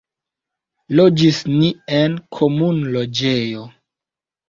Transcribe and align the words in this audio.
Loĝis 1.01 1.43
ni 1.51 1.71
en 2.01 2.19
komunloĝejo. 2.41 3.73